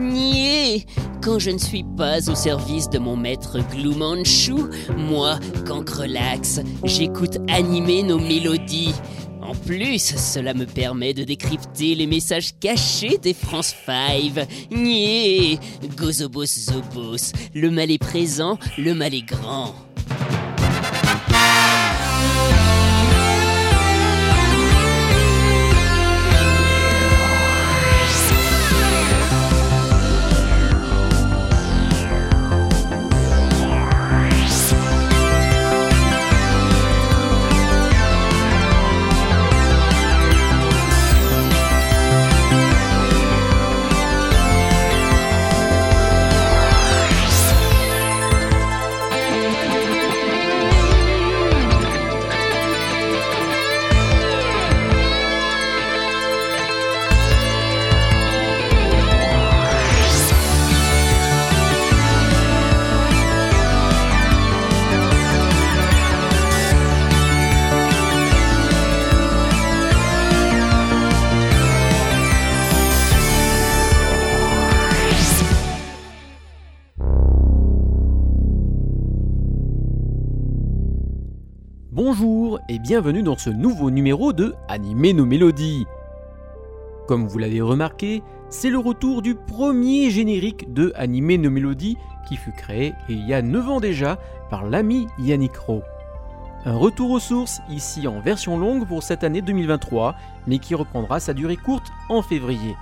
[0.00, 0.86] Nier
[1.22, 4.54] Quand je ne suis pas au service de mon maître Gloomanchu,
[4.96, 5.38] moi,
[5.68, 8.94] relax, j'écoute animer nos mélodies.
[9.42, 14.46] En plus, cela me permet de décrypter les messages cachés des France 5.
[14.70, 15.58] Nier
[15.96, 19.74] Gozobos Zobos, le mal est présent, le mal est grand.
[82.90, 85.86] Bienvenue dans ce nouveau numéro de Animer nos mélodies.
[87.06, 91.96] Comme vous l'avez remarqué, c'est le retour du premier générique de Animer nos mélodies
[92.28, 94.18] qui fut créé il y a 9 ans déjà
[94.50, 95.84] par l'ami Yannick Rowe.
[96.64, 100.16] Un retour aux sources ici en version longue pour cette année 2023,
[100.48, 102.74] mais qui reprendra sa durée courte en février.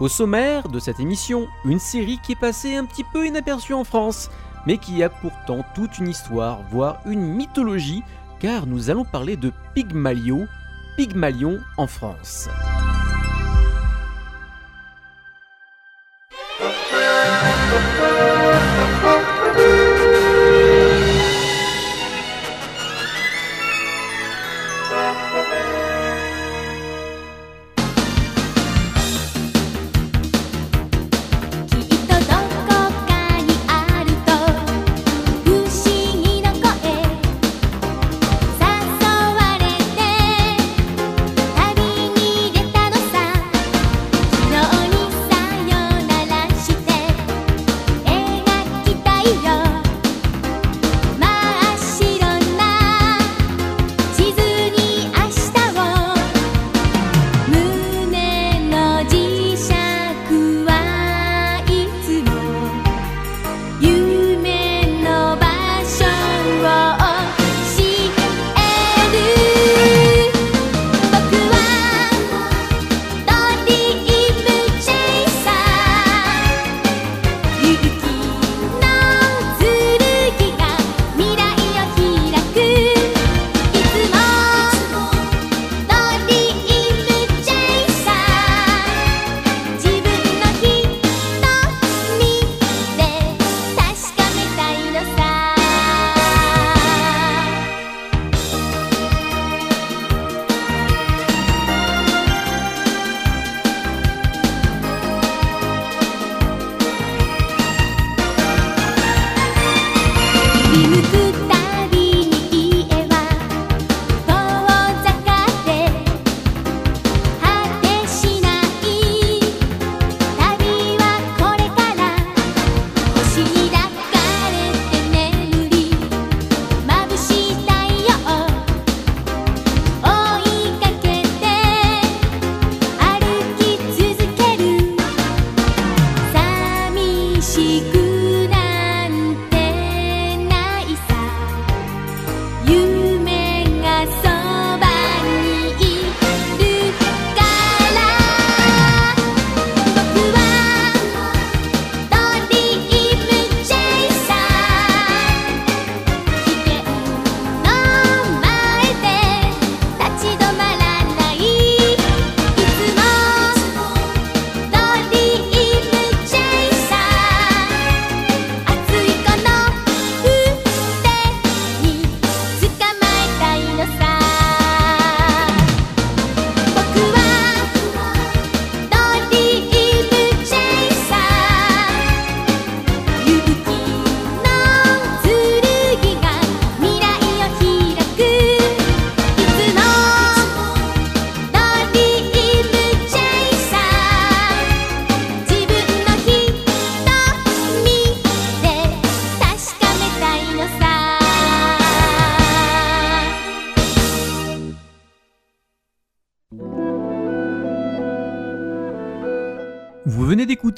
[0.00, 3.84] Au sommaire de cette émission, une série qui est passée un petit peu inaperçue en
[3.84, 4.28] France,
[4.66, 8.02] mais qui a pourtant toute une histoire, voire une mythologie,
[8.40, 10.46] car nous allons parler de Pygmalion,
[10.96, 12.48] Pygmalion en France.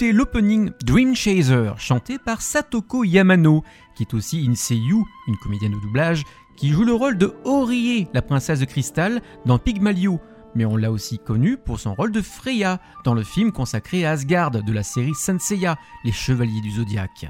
[0.02, 3.64] L'opening Dream Chaser, chanté par Satoko Yamano,
[3.96, 6.22] qui est aussi une une comédienne de doublage,
[6.54, 10.20] qui joue le rôle de Horie, la princesse de cristal, dans Pygmalion.
[10.54, 14.12] Mais on l'a aussi connue pour son rôle de Freya, dans le film consacré à
[14.12, 17.26] Asgard de la série Senseiya, Les Chevaliers du Zodiaque.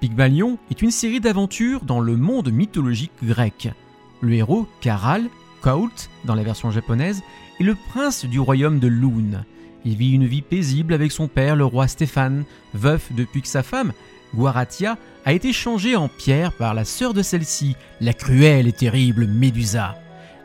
[0.00, 3.70] Pygmalion est une série d'aventures dans le monde mythologique grec.
[4.20, 5.28] Le héros, Karal,
[5.62, 7.22] Kaut dans la version japonaise,
[7.58, 9.44] est le prince du royaume de Loon.
[9.84, 12.44] Il vit une vie paisible avec son père, le roi Stéphane,
[12.74, 13.92] veuf depuis que sa femme,
[14.34, 19.26] Guaratia, a été changée en pierre par la sœur de celle-ci, la cruelle et terrible
[19.26, 19.96] Médusa.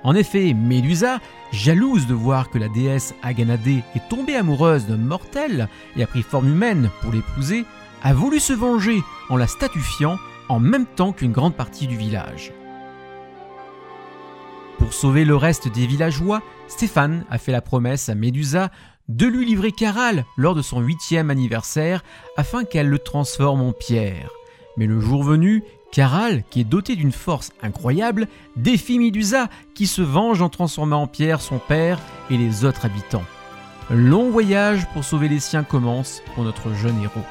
[0.03, 1.19] En effet, Médusa,
[1.51, 6.23] jalouse de voir que la déesse Aganade est tombée amoureuse d'un mortel et a pris
[6.23, 7.65] forme humaine pour l'épouser,
[8.03, 10.17] a voulu se venger en la statufiant
[10.49, 12.53] en même temps qu'une grande partie du village.
[14.77, 18.69] Pour sauver le reste des villageois, Stéphane a fait la promesse à Médusa
[19.07, 22.03] de lui livrer Caral lors de son huitième anniversaire
[22.35, 24.29] afin qu'elle le transforme en pierre.
[24.75, 30.01] Mais le jour venu, Caral, qui est doté d'une force incroyable, défie Médusa qui se
[30.01, 31.99] venge en transformant en pierre son père
[32.29, 33.23] et les autres habitants.
[33.89, 37.25] long voyage pour sauver les siens commence pour notre jeune héros.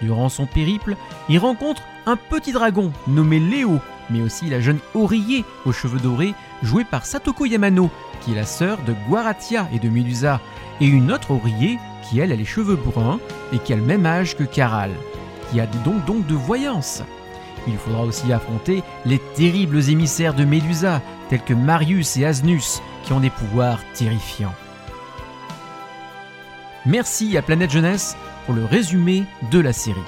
[0.00, 0.96] Durant son périple,
[1.28, 3.80] il rencontre un petit dragon nommé Léo,
[4.10, 7.90] mais aussi la jeune Oreiller aux cheveux dorés, jouée par Satoko Yamano,
[8.20, 10.40] qui est la sœur de Guaratia et de Medusa,
[10.80, 13.20] et une autre Oreiller qui elle a les cheveux bruns
[13.52, 14.92] et qui a le même âge que Caral,
[15.50, 17.02] qui a des dons donc de voyance.
[17.66, 23.12] Il faudra aussi affronter les terribles émissaires de Médusa, tels que Marius et Asnus, qui
[23.12, 24.54] ont des pouvoirs terrifiants.
[26.86, 28.16] Merci à Planète Jeunesse
[28.46, 30.00] pour le résumé de la série.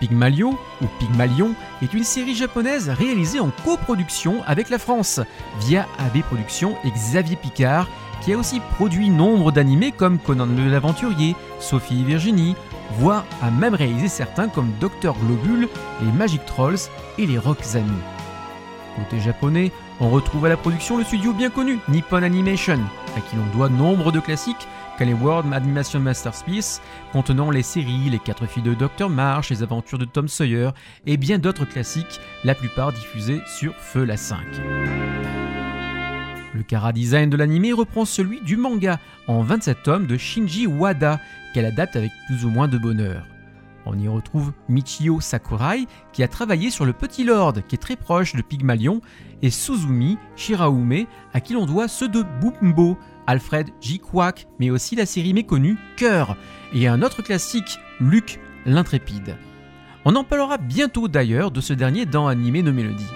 [0.00, 5.20] Pygmalion, ou Pygmalion, est une série japonaise réalisée en coproduction avec la France,
[5.60, 7.86] via AB Productions et Xavier Picard,
[8.22, 12.56] qui a aussi produit nombre d'animés comme Conan l'Aventurier, Sophie et Virginie,
[12.98, 15.68] voire a même réalisé certains comme Dr Globule,
[16.02, 16.88] les Magic Trolls
[17.18, 17.90] et les Rock Amis.
[18.96, 19.70] Côté japonais,
[20.00, 22.80] on retrouve à la production le studio bien connu Nippon Animation,
[23.16, 24.66] à qui l'on doit nombre de classiques
[25.04, 26.82] les World Animation Masterpiece,
[27.12, 29.08] contenant les séries Les Quatre filles de Dr.
[29.08, 30.70] Marsh, Les aventures de Tom Sawyer
[31.06, 34.38] et bien d'autres classiques, la plupart diffusés sur Feu la 5.
[36.52, 41.20] Le cara design de l'anime reprend celui du manga en 27 tomes de Shinji Wada,
[41.54, 43.24] qu'elle adapte avec plus ou moins de bonheur.
[43.86, 47.96] On y retrouve Michio Sakurai qui a travaillé sur le Petit Lord qui est très
[47.96, 49.00] proche de Pygmalion
[49.42, 52.98] et Suzumi Shiraume à qui l'on doit ceux de Bumbo
[53.30, 54.00] Alfred J.
[54.00, 56.36] Quack, mais aussi la série méconnue Cœur,
[56.74, 59.36] et un autre classique, Luc l'Intrépide.
[60.04, 63.06] On en parlera bientôt d'ailleurs de ce dernier dans Animé nos Mélodies.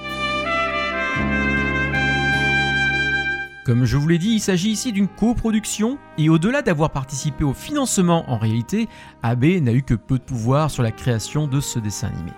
[3.67, 7.53] Comme je vous l'ai dit, il s'agit ici d'une coproduction, et au-delà d'avoir participé au
[7.53, 8.89] financement en réalité,
[9.25, 12.31] AB n'a eu que peu de pouvoir sur la création de ce dessin animé.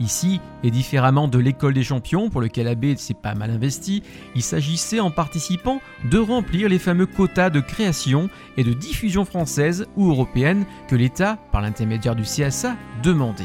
[0.00, 4.02] Ici, et différemment de l'école des champions pour lequel AB s'est pas mal investi,
[4.36, 9.86] il s'agissait en participant de remplir les fameux quotas de création et de diffusion française
[9.96, 13.44] ou européenne que l'État, par l'intermédiaire du CSA, demandait.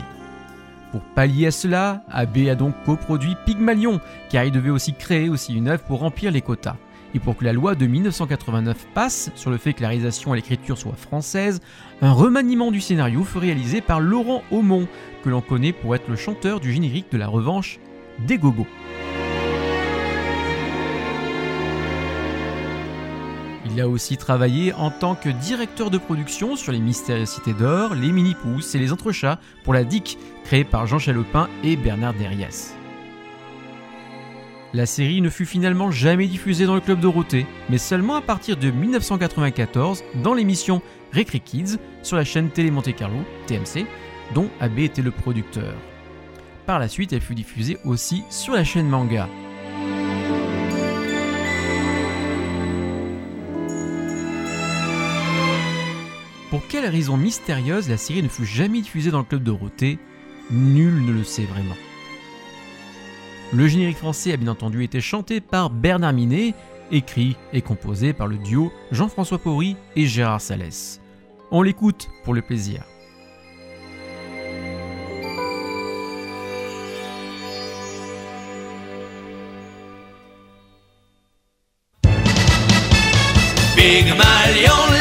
[0.92, 4.00] Pour pallier à cela, AB a donc coproduit Pygmalion,
[4.30, 6.76] car il devait aussi créer aussi une œuvre pour remplir les quotas.
[7.16, 10.38] Et pour que la loi de 1989 passe sur le fait que la réalisation et
[10.38, 11.62] l'écriture soient françaises,
[12.02, 14.88] un remaniement du scénario fut réalisé par Laurent Aumont,
[15.24, 17.80] que l'on connaît pour être le chanteur du générique de la revanche
[18.28, 18.68] des Gobos.
[23.66, 27.96] Il a aussi travaillé en tant que directeur de production sur les Mystérieuses Cités d'Or,
[27.96, 32.76] les Mini-Pousses et les Entrechats pour la DIC, créée par Jean Chalopin et Bernard Derriès.
[34.76, 38.58] La série ne fut finalement jamais diffusée dans le club Dorothée, mais seulement à partir
[38.58, 40.82] de 1994 dans l'émission
[41.14, 43.86] Recre Kids sur la chaîne Télé Monte Carlo, TMC,
[44.34, 45.76] dont AB était le producteur.
[46.66, 49.30] Par la suite, elle fut diffusée aussi sur la chaîne Manga.
[56.50, 60.00] Pour quelle raison mystérieuse la série ne fut jamais diffusée dans le club Dorothée,
[60.50, 61.76] nul ne le sait vraiment.
[63.56, 66.56] Le générique français a bien entendu été chanté par Bernard Minet,
[66.92, 71.00] écrit et composé par le duo Jean-François Paury et Gérard Salès.
[71.52, 72.84] On l'écoute pour le plaisir.
[84.66, 84.93] pour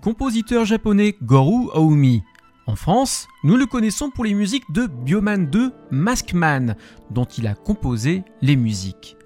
[0.00, 2.22] compositeur japonais Goru Aomi.
[2.66, 6.76] En France, nous le connaissons pour les musiques de Bioman 2 Maskman,
[7.10, 9.16] dont il a composé les musiques.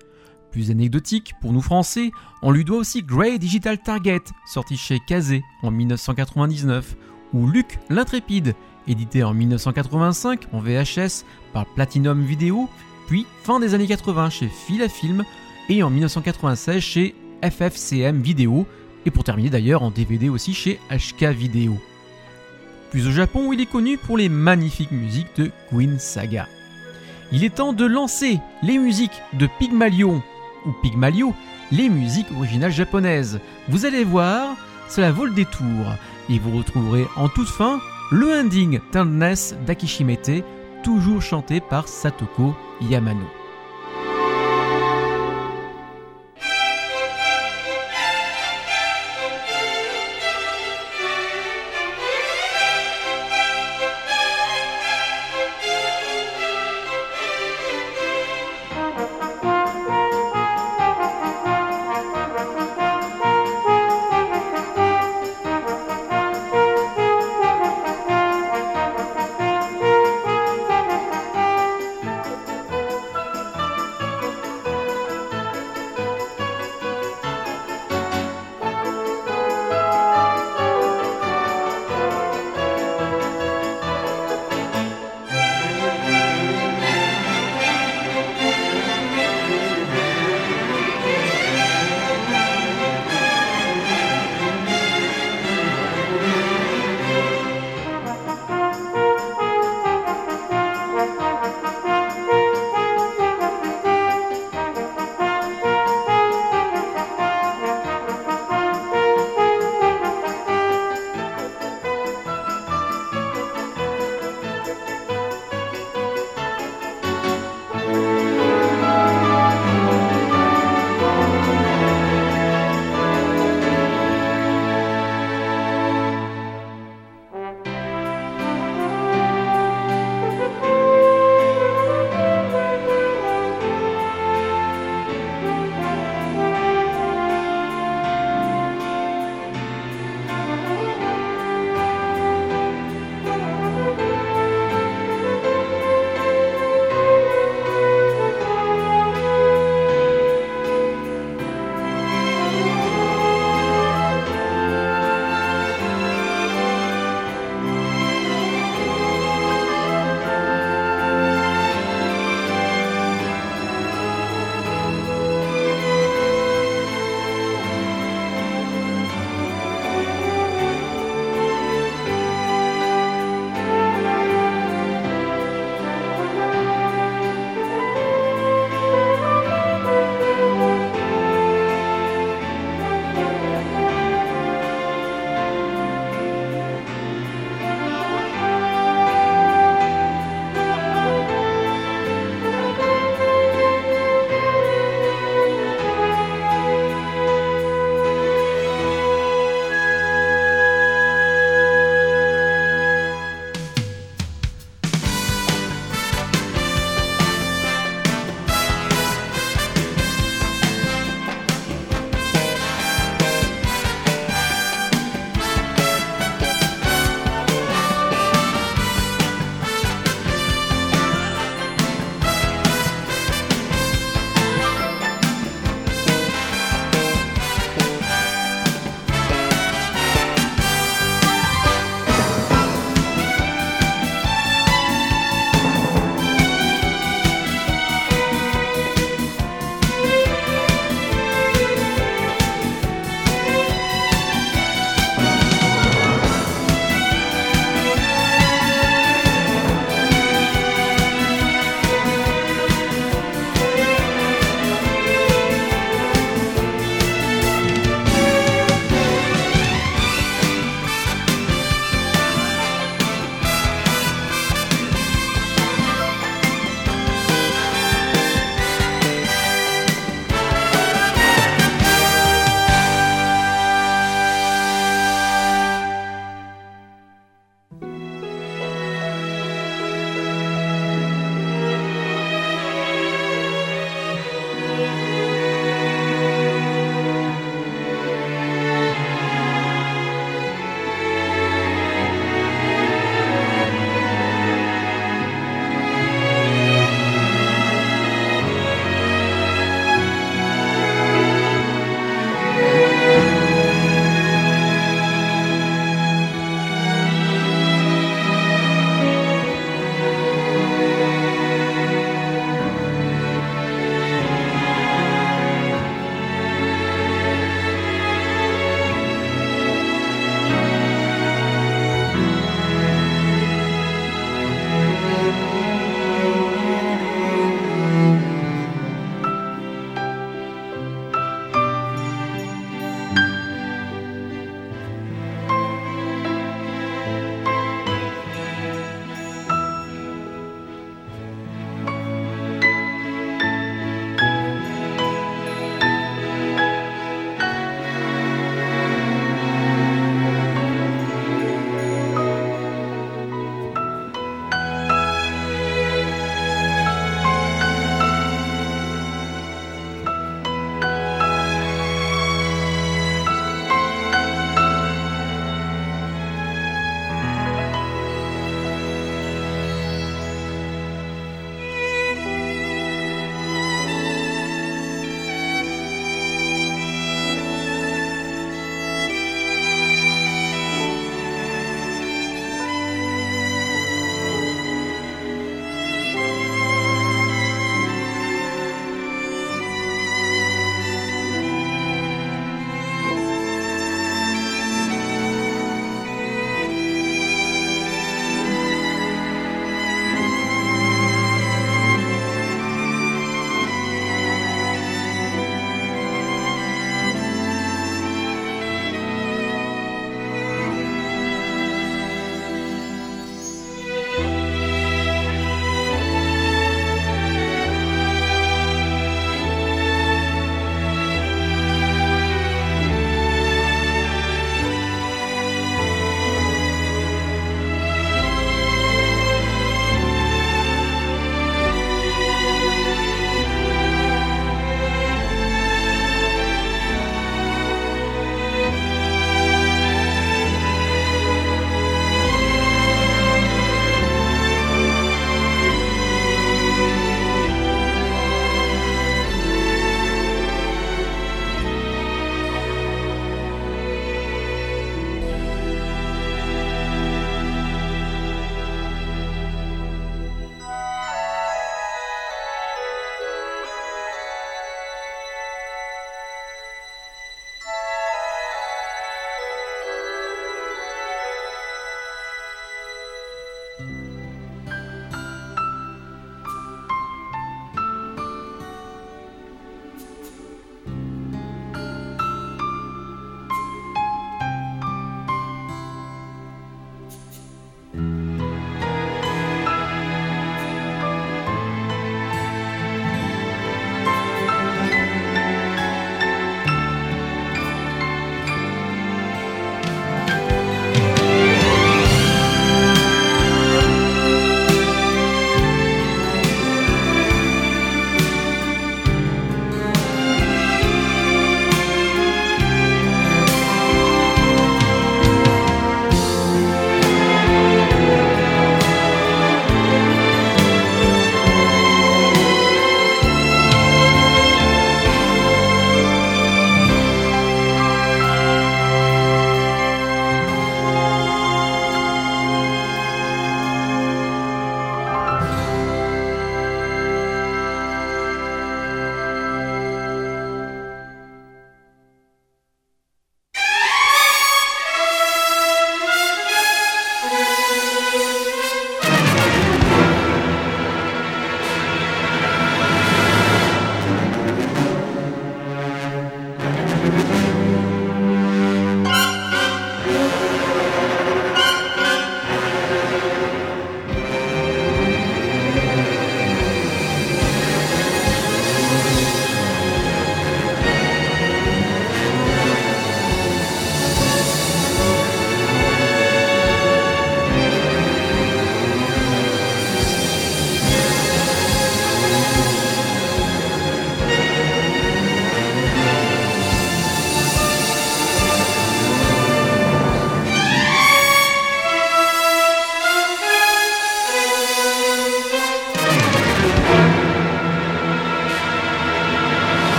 [0.50, 2.10] Plus anecdotique, pour nous français,
[2.42, 6.96] on lui doit aussi Grey Digital Target, sorti chez Kazé en 1999,
[7.32, 8.54] ou Luc l'Intrépide,
[8.86, 12.68] édité en 1985 en VHS par Platinum Video,
[13.06, 15.24] puis fin des années 80 chez Filafilm
[15.68, 18.66] et en 1996 chez FFCM Video,
[19.06, 21.78] et pour terminer d'ailleurs en DVD aussi chez HK Video.
[22.90, 26.46] Puis au Japon où il est connu pour les magnifiques musiques de Queen Saga.
[27.32, 30.22] Il est temps de lancer les musiques de Pygmalion
[30.66, 31.34] ou Pygmalio,
[31.72, 33.40] les musiques originales japonaises.
[33.68, 34.56] Vous allez voir,
[34.88, 35.96] cela vaut le détour.
[36.30, 37.80] Et vous retrouverez en toute fin
[38.10, 40.44] le ending Tenderness d'Akishimete,
[40.82, 43.43] toujours chanté par Satoko Yamano.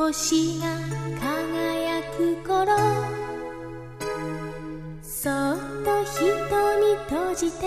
[0.00, 0.64] 星が
[1.20, 2.74] 輝く頃
[5.02, 7.66] そっと瞳閉じて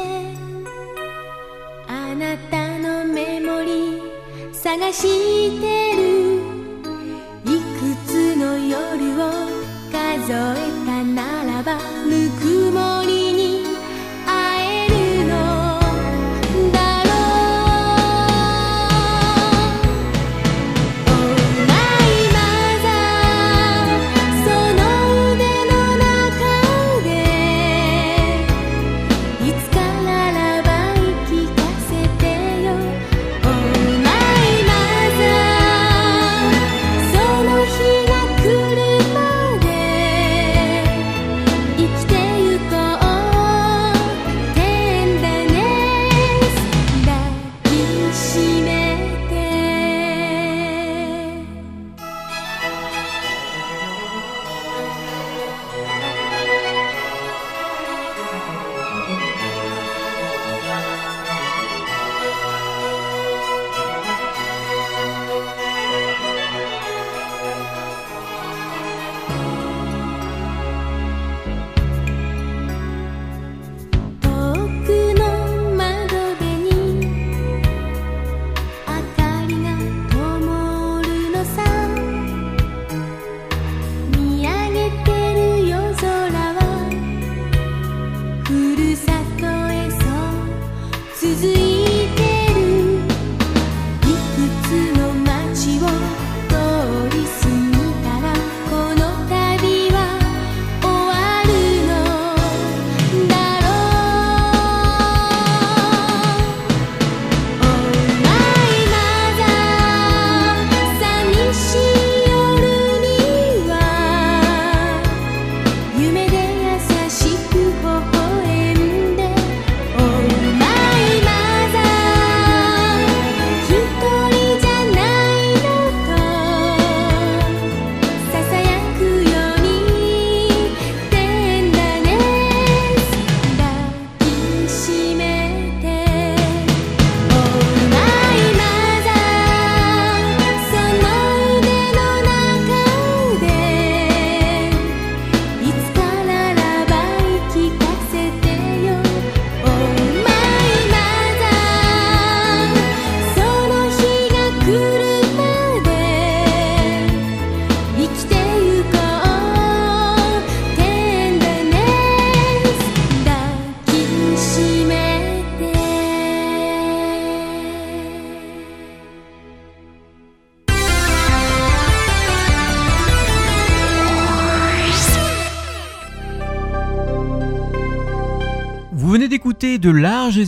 [1.88, 6.02] あなたのメモリー探してる。
[7.46, 8.74] いくつの夜
[9.22, 9.30] を
[9.92, 10.63] 数え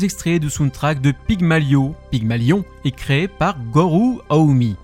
[0.05, 1.95] extraits du soundtrack de Pygmalion.
[2.11, 4.75] Pygmalion est créé par Goru Aomi.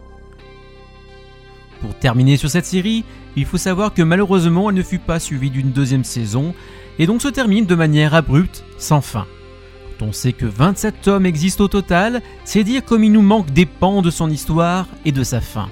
[1.79, 3.05] Pour terminer sur cette série,
[3.35, 6.53] il faut savoir que malheureusement elle ne fut pas suivie d'une deuxième saison
[6.99, 9.25] et donc se termine de manière abrupte, sans fin.
[9.99, 13.51] Quand on sait que 27 tomes existent au total, c'est dire comme il nous manque
[13.51, 15.69] des pans de son histoire et de sa fin.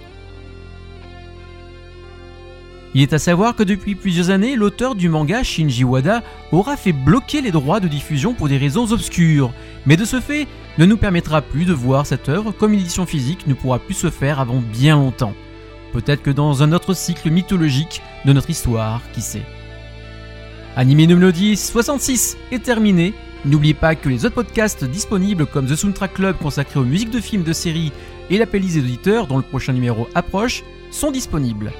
[2.95, 6.91] Il est à savoir que depuis plusieurs années, l'auteur du manga Shinji Wada aura fait
[6.91, 9.53] bloquer les droits de diffusion pour des raisons obscures,
[9.85, 10.47] mais de ce fait
[10.79, 13.93] ne nous permettra plus de voir cette œuvre comme une édition physique ne pourra plus
[13.93, 15.35] se faire avant bien longtemps.
[15.93, 19.45] Peut-être que dans un autre cycle mythologique de notre histoire, qui sait.
[20.75, 23.13] Animé No Melody 66 est terminé.
[23.45, 27.21] N'oubliez pas que les autres podcasts disponibles comme The Soundtrack Club consacré aux musiques de
[27.21, 27.91] films, de séries
[28.29, 31.71] et l'appel des auditeurs dont le prochain numéro approche sont disponibles.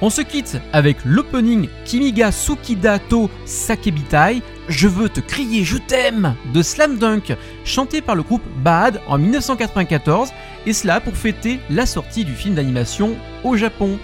[0.00, 6.36] On se quitte avec l'opening Kimiga Tsukida to Sakebitai, Je veux te crier, je t'aime
[6.54, 10.30] de Slam Dunk, chanté par le groupe Bad en 1994,
[10.66, 13.98] et cela pour fêter la sortie du film d'animation au Japon.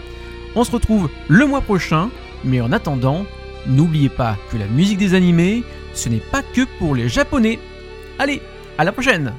[0.56, 2.10] On se retrouve le mois prochain,
[2.44, 3.24] mais en attendant,
[3.68, 5.62] n'oubliez pas que la musique des animés,
[5.94, 7.60] ce n'est pas que pour les Japonais.
[8.18, 8.42] Allez,
[8.78, 9.32] à la prochaine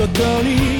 [0.00, 0.79] ことに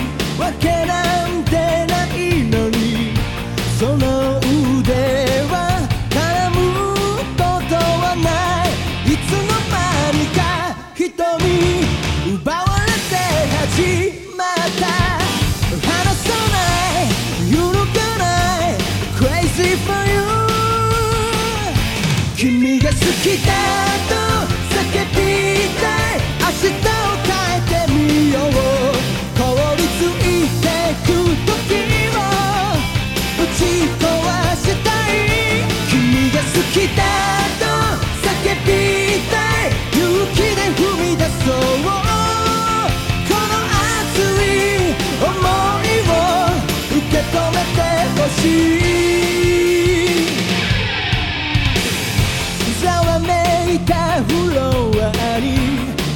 [52.82, 54.60] ざわめいたフロ
[55.04, 55.48] アに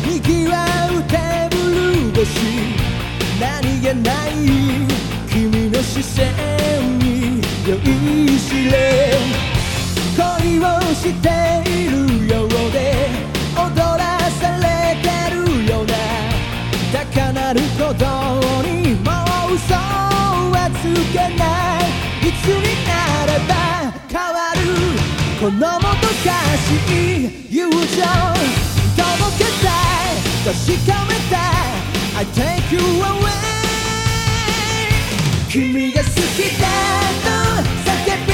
[0.04, 0.56] 賑わ
[0.98, 1.36] うテー。
[1.50, 2.32] ブル越し
[3.40, 4.32] 何気ない
[5.30, 6.34] 君の視線
[7.00, 9.14] に酔いしれ
[10.18, 10.64] 恋を
[10.94, 11.30] して
[11.70, 12.84] いるようで
[13.56, 14.66] 踊らされ
[15.02, 15.36] てる
[15.70, 15.94] ような
[16.92, 18.45] 高鳴る鼓動
[23.48, 23.52] ば
[24.10, 24.60] 変わる
[25.39, 27.76] このもどかしい友情
[28.96, 30.16] 届けたい
[30.46, 30.54] 確
[30.86, 33.46] かめたい I take you away
[35.50, 36.12] 君が好き
[36.60, 36.68] だ
[37.24, 37.28] と
[37.86, 37.89] 叫
[38.26, 38.30] び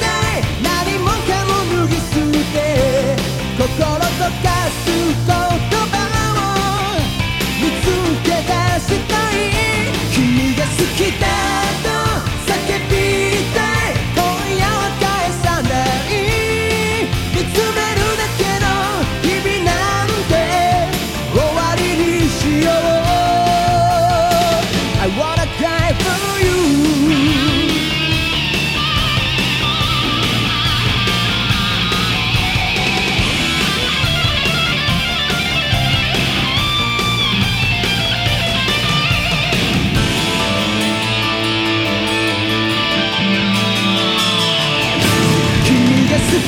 [0.00, 0.04] た
[0.38, 0.40] い。
[0.62, 2.02] 何もかも脱ぎ捨
[2.54, 2.56] て
[3.58, 3.98] 心溶
[4.42, 5.94] かす言葉
[6.32, 6.96] を
[7.60, 7.84] 見つ
[8.24, 9.36] け出したい。
[10.14, 11.63] 君が好きだ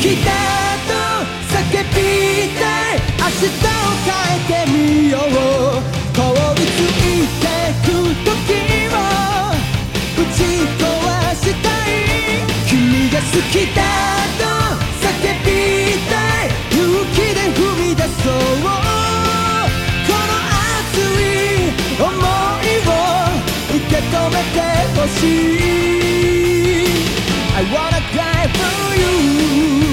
[0.07, 0.31] 来だ
[0.87, 0.95] と
[1.51, 1.99] 叫び
[2.55, 2.63] た
[2.95, 3.75] い明日を
[4.07, 5.21] 変えてみよう
[6.15, 6.23] 凍
[6.55, 7.45] りついて
[7.83, 7.91] く
[8.23, 8.31] 時
[8.87, 8.97] を
[10.15, 10.39] 打ち
[10.79, 10.87] 壊
[11.35, 11.99] したい
[12.69, 13.83] 君が好きだ
[14.39, 14.47] と
[15.03, 15.11] 叫
[15.43, 15.49] び
[16.07, 16.79] たい勇
[17.13, 20.31] 気で踏み出そうこの
[20.79, 21.35] 熱い
[21.99, 22.95] 思いを
[23.75, 24.57] 受け止めて
[24.95, 25.21] ほし
[25.55, 25.67] い
[27.59, 29.86] I wanna die for you